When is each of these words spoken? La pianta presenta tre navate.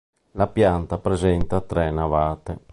La 0.31 0.47
pianta 0.47 0.97
presenta 0.97 1.61
tre 1.61 1.91
navate. 1.91 2.59